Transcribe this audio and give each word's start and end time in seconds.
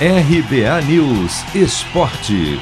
RBA 0.00 0.82
News 0.88 1.54
Esporte. 1.54 2.58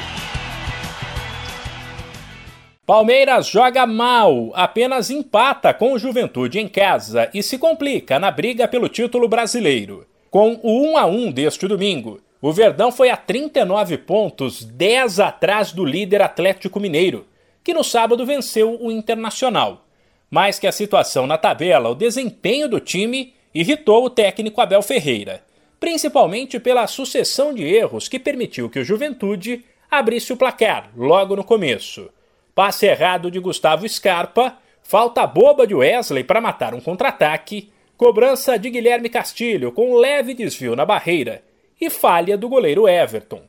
Palmeiras 2.85 3.47
joga 3.47 3.87
mal, 3.87 4.51
apenas 4.53 5.09
empata 5.09 5.73
com 5.73 5.93
o 5.93 5.97
Juventude 5.97 6.59
em 6.59 6.67
casa 6.67 7.31
e 7.33 7.41
se 7.41 7.57
complica 7.57 8.19
na 8.19 8.29
briga 8.29 8.67
pelo 8.67 8.87
título 8.87 9.27
brasileiro. 9.27 10.05
Com 10.29 10.59
o 10.61 10.91
1 10.91 10.97
a 10.97 11.05
1 11.07 11.31
deste 11.31 11.67
domingo, 11.67 12.21
o 12.39 12.53
Verdão 12.53 12.91
foi 12.91 13.09
a 13.09 13.17
39 13.17 13.97
pontos, 13.97 14.63
10 14.63 15.19
atrás 15.19 15.71
do 15.71 15.83
líder 15.83 16.21
Atlético 16.21 16.79
Mineiro, 16.79 17.25
que 17.63 17.73
no 17.73 17.83
sábado 17.83 18.27
venceu 18.27 18.77
o 18.79 18.91
Internacional. 18.91 19.87
Mais 20.29 20.59
que 20.59 20.67
a 20.67 20.71
situação 20.71 21.25
na 21.25 21.39
tabela, 21.39 21.89
o 21.89 21.95
desempenho 21.95 22.69
do 22.69 22.79
time 22.79 23.33
irritou 23.55 24.05
o 24.05 24.09
técnico 24.11 24.61
Abel 24.61 24.83
Ferreira, 24.83 25.41
principalmente 25.83 26.61
pela 26.61 26.87
sucessão 26.87 27.53
de 27.53 27.61
erros 27.61 28.07
que 28.07 28.17
permitiu 28.17 28.69
que 28.69 28.79
o 28.79 28.85
Juventude 28.85 29.65
abrisse 29.91 30.31
o 30.31 30.37
placar 30.37 30.89
logo 30.95 31.35
no 31.35 31.43
começo. 31.43 32.09
Passe 32.55 32.85
errado 32.85 33.29
de 33.29 33.37
Gustavo 33.37 33.85
Scarpa, 33.89 34.57
falta 34.81 35.27
boba 35.27 35.67
de 35.67 35.75
Wesley 35.75 36.23
para 36.23 36.39
matar 36.39 36.73
um 36.73 36.79
contra-ataque, 36.79 37.69
cobrança 37.97 38.57
de 38.57 38.69
Guilherme 38.69 39.09
Castilho 39.09 39.73
com 39.73 39.91
um 39.91 39.97
leve 39.97 40.33
desvio 40.33 40.73
na 40.73 40.85
barreira 40.85 41.43
e 41.81 41.89
falha 41.89 42.37
do 42.37 42.47
goleiro 42.47 42.87
Everton. 42.87 43.41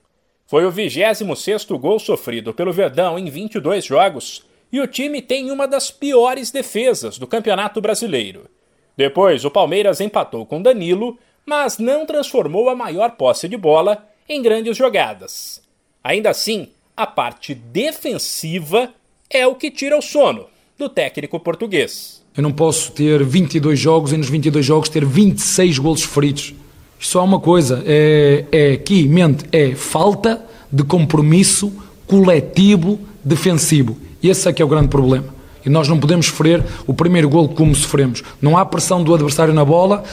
Foi 0.45 0.66
o 0.66 0.73
26º 0.73 1.78
gol 1.78 2.01
sofrido 2.01 2.53
pelo 2.53 2.73
Verdão 2.73 3.16
em 3.16 3.30
22 3.30 3.84
jogos 3.84 4.45
e 4.73 4.80
o 4.80 4.89
time 4.89 5.23
tem 5.23 5.53
uma 5.53 5.69
das 5.69 5.92
piores 5.92 6.51
defesas 6.51 7.16
do 7.16 7.28
Campeonato 7.28 7.80
Brasileiro. 7.80 8.51
Depois, 8.97 9.45
o 9.45 9.53
Palmeiras 9.53 10.01
empatou 10.01 10.45
com 10.45 10.61
Danilo, 10.61 11.16
mas 11.47 11.79
não 11.79 12.07
transformou 12.07 12.69
a 12.69 12.75
maior 12.75 13.12
posse 13.12 13.48
de 13.48 13.57
bola 13.57 14.07
em 14.29 14.43
grandes 14.43 14.77
jogadas. 14.77 15.61
Ainda 16.03 16.30
assim, 16.30 16.69
a 16.97 17.06
parte 17.06 17.55
defensiva 17.55 18.92
é 19.28 19.47
o 19.47 19.55
que 19.55 19.70
tira 19.70 19.98
o 19.98 20.03
sono 20.03 20.47
do 20.78 20.89
técnico 20.89 21.39
português. 21.41 22.22
Eu 22.37 22.42
não 22.42 22.53
posso 22.53 22.91
ter 22.92 23.22
22 23.22 23.78
jogos 23.78 24.12
e 24.12 24.17
nos 24.17 24.28
22 24.28 24.65
jogos 24.65 24.89
ter 24.89 25.05
26 25.05 25.78
golos 25.78 26.03
feridos. 26.03 26.55
Só 26.98 27.22
uma 27.25 27.39
coisa, 27.39 27.83
é, 27.87 28.45
é 28.50 29.03
mente, 29.06 29.45
é 29.53 29.75
falta 29.75 30.45
de 30.72 30.83
compromisso 30.83 31.72
coletivo 32.06 32.98
defensivo. 33.22 33.97
Esse 34.22 34.48
é 34.48 34.53
que 34.53 34.62
é 34.62 34.65
o 34.65 34.69
grande 34.69 34.89
problema. 34.89 35.34
E 35.65 35.70
nós 35.70 35.89
não 35.89 35.98
podemos 35.98 36.27
sofrer 36.27 36.65
o 36.87 36.93
primeiro 36.93 37.29
golo 37.29 37.48
como 37.48 37.75
sofremos. 37.75 38.23
Não 38.41 38.57
há 38.57 38.65
pressão 38.65 39.03
do 39.03 39.15
adversário 39.15 39.55
na 39.55 39.65
bola. 39.65 40.05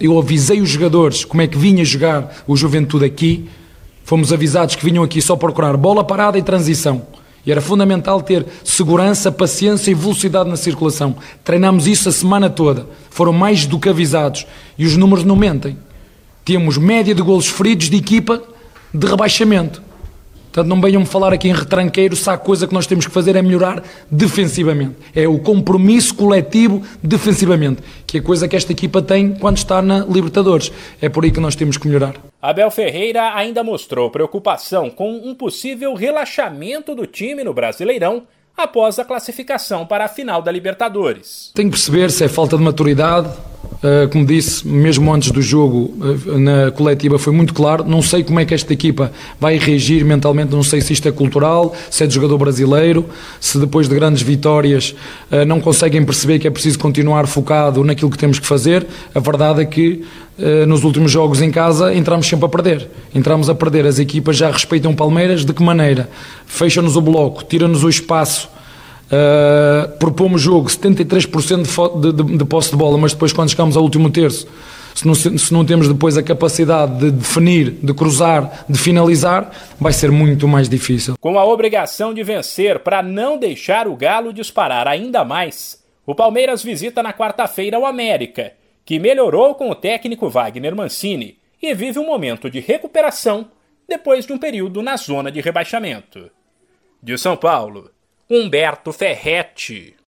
Eu 0.00 0.18
avisei 0.18 0.60
os 0.60 0.68
jogadores 0.68 1.24
como 1.24 1.42
é 1.42 1.46
que 1.46 1.56
vinha 1.56 1.84
jogar 1.84 2.42
o 2.46 2.56
Juventude 2.56 3.04
aqui. 3.04 3.48
Fomos 4.04 4.32
avisados 4.32 4.74
que 4.74 4.84
vinham 4.84 5.04
aqui 5.04 5.22
só 5.22 5.36
procurar 5.36 5.76
bola 5.76 6.02
parada 6.02 6.38
e 6.38 6.42
transição. 6.42 7.06
E 7.44 7.52
era 7.52 7.60
fundamental 7.60 8.20
ter 8.22 8.44
segurança, 8.64 9.30
paciência 9.30 9.90
e 9.90 9.94
velocidade 9.94 10.50
na 10.50 10.56
circulação. 10.56 11.14
Treinámos 11.44 11.86
isso 11.86 12.08
a 12.08 12.12
semana 12.12 12.50
toda. 12.50 12.86
Foram 13.10 13.32
mais 13.32 13.66
do 13.66 13.78
que 13.78 13.88
avisados. 13.88 14.46
E 14.76 14.84
os 14.84 14.96
números 14.96 15.24
não 15.24 15.36
mentem 15.36 15.76
temos 16.46 16.78
média 16.78 17.12
de 17.12 17.20
golos 17.20 17.48
feridos 17.48 17.90
de 17.90 17.96
equipa 17.96 18.40
de 18.94 19.04
rebaixamento. 19.04 19.82
Portanto, 20.56 20.70
não 20.70 20.80
venham-me 20.80 21.04
falar 21.04 21.34
aqui 21.34 21.50
em 21.50 21.52
retranqueiro 21.52 22.16
se 22.16 22.30
a 22.30 22.38
coisa 22.38 22.66
que 22.66 22.72
nós 22.72 22.86
temos 22.86 23.06
que 23.06 23.12
fazer 23.12 23.36
é 23.36 23.42
melhorar 23.42 23.82
defensivamente. 24.10 24.96
É 25.14 25.28
o 25.28 25.38
compromisso 25.38 26.14
coletivo 26.14 26.82
defensivamente, 27.02 27.82
que 28.06 28.16
é 28.16 28.20
a 28.20 28.22
coisa 28.22 28.48
que 28.48 28.56
esta 28.56 28.72
equipa 28.72 29.02
tem 29.02 29.34
quando 29.34 29.58
está 29.58 29.82
na 29.82 29.98
Libertadores. 30.06 30.72
É 30.98 31.10
por 31.10 31.24
aí 31.24 31.30
que 31.30 31.40
nós 31.40 31.54
temos 31.54 31.76
que 31.76 31.86
melhorar. 31.86 32.14
Abel 32.40 32.70
Ferreira 32.70 33.34
ainda 33.34 33.62
mostrou 33.62 34.10
preocupação 34.10 34.88
com 34.88 35.12
um 35.12 35.34
possível 35.34 35.92
relaxamento 35.92 36.94
do 36.94 37.06
time 37.06 37.44
no 37.44 37.52
Brasileirão 37.52 38.22
após 38.56 38.98
a 38.98 39.04
classificação 39.04 39.84
para 39.84 40.06
a 40.06 40.08
final 40.08 40.40
da 40.40 40.50
Libertadores. 40.50 41.50
Tem 41.54 41.66
que 41.66 41.72
perceber 41.72 42.10
se 42.10 42.24
é 42.24 42.28
falta 42.28 42.56
de 42.56 42.62
maturidade, 42.62 43.28
como 44.10 44.24
disse, 44.24 44.66
mesmo 44.66 45.12
antes 45.12 45.30
do 45.30 45.42
jogo, 45.42 45.94
uh, 46.00 46.38
na 46.38 46.70
coletiva 46.70 47.18
foi 47.18 47.32
muito 47.32 47.52
claro. 47.52 47.84
Não 47.84 48.02
sei 48.02 48.24
como 48.24 48.40
é 48.40 48.44
que 48.44 48.54
esta 48.54 48.72
equipa 48.72 49.12
vai 49.38 49.58
reagir 49.58 50.04
mentalmente, 50.04 50.52
não 50.52 50.62
sei 50.62 50.80
se 50.80 50.92
isto 50.92 51.06
é 51.08 51.12
cultural, 51.12 51.74
se 51.90 52.04
é 52.04 52.06
de 52.06 52.14
jogador 52.14 52.38
brasileiro, 52.38 53.06
se 53.40 53.58
depois 53.58 53.88
de 53.88 53.94
grandes 53.94 54.22
vitórias 54.22 54.94
uh, 55.30 55.44
não 55.44 55.60
conseguem 55.60 56.04
perceber 56.04 56.38
que 56.38 56.48
é 56.48 56.50
preciso 56.50 56.78
continuar 56.78 57.26
focado 57.26 57.84
naquilo 57.84 58.10
que 58.10 58.18
temos 58.18 58.38
que 58.38 58.46
fazer. 58.46 58.86
A 59.14 59.20
verdade 59.20 59.62
é 59.62 59.64
que 59.64 60.04
nos 60.68 60.84
últimos 60.84 61.10
jogos 61.10 61.40
em 61.40 61.50
casa 61.50 61.94
entramos 61.94 62.26
sempre 62.26 62.44
a 62.44 62.48
perder. 62.50 62.90
Entramos 63.14 63.48
a 63.48 63.54
perder. 63.54 63.86
As 63.86 63.98
equipas 63.98 64.36
já 64.36 64.50
respeitam 64.50 64.94
Palmeiras 64.94 65.46
de 65.46 65.52
que 65.54 65.62
maneira? 65.62 66.10
Fecham-nos 66.46 66.94
o 66.94 67.00
bloco, 67.00 67.42
tiram-nos 67.42 67.82
o 67.82 67.88
espaço 67.88 68.46
Uh, 69.06 69.96
propomos 69.98 70.42
jogo 70.42 70.68
73% 70.68 72.00
de, 72.00 72.12
de, 72.12 72.38
de 72.38 72.44
posse 72.44 72.70
de 72.70 72.76
bola, 72.76 72.98
mas 72.98 73.12
depois 73.12 73.32
quando 73.32 73.50
chegamos 73.50 73.76
ao 73.76 73.82
último 73.82 74.10
terço, 74.10 74.48
se 74.96 75.06
não, 75.06 75.14
se 75.14 75.52
não, 75.52 75.64
temos 75.64 75.88
depois 75.88 76.16
a 76.16 76.22
capacidade 76.22 76.98
de 76.98 77.10
definir, 77.10 77.70
de 77.70 77.92
cruzar, 77.92 78.64
de 78.66 78.78
finalizar, 78.78 79.50
vai 79.78 79.92
ser 79.92 80.10
muito 80.10 80.48
mais 80.48 80.68
difícil. 80.70 81.16
Com 81.20 81.38
a 81.38 81.44
obrigação 81.44 82.14
de 82.14 82.24
vencer 82.24 82.78
para 82.80 83.02
não 83.02 83.36
deixar 83.36 83.86
o 83.86 83.94
Galo 83.94 84.32
disparar 84.32 84.88
ainda 84.88 85.22
mais, 85.22 85.84
o 86.06 86.14
Palmeiras 86.14 86.62
visita 86.62 87.02
na 87.02 87.12
quarta-feira 87.12 87.78
o 87.78 87.84
América, 87.84 88.54
que 88.86 88.98
melhorou 88.98 89.54
com 89.54 89.70
o 89.70 89.74
técnico 89.74 90.30
Wagner 90.30 90.74
Mancini 90.74 91.36
e 91.62 91.74
vive 91.74 91.98
um 91.98 92.06
momento 92.06 92.50
de 92.50 92.58
recuperação 92.58 93.50
depois 93.86 94.24
de 94.24 94.32
um 94.32 94.38
período 94.38 94.82
na 94.82 94.96
zona 94.96 95.30
de 95.30 95.40
rebaixamento. 95.40 96.30
De 97.02 97.18
São 97.18 97.36
Paulo. 97.36 97.90
Humberto 98.28 98.92
Ferretti. 98.92 99.96